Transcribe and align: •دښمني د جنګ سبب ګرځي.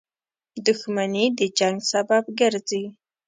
•دښمني 0.65 1.25
د 1.37 1.39
جنګ 1.57 1.77
سبب 1.91 2.23
ګرځي. 2.39 2.83